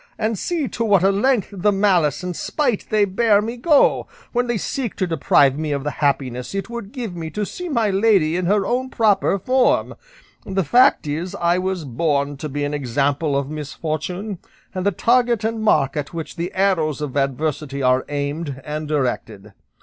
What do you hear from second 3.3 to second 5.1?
me go, when they seek to